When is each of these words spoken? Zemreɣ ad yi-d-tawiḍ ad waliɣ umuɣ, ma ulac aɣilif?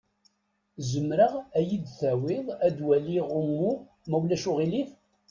Zemreɣ 0.89 1.33
ad 1.57 1.65
yi-d-tawiḍ 1.69 2.47
ad 2.67 2.77
waliɣ 2.85 3.27
umuɣ, 3.39 3.77
ma 4.09 4.17
ulac 4.23 4.43
aɣilif? 4.49 4.89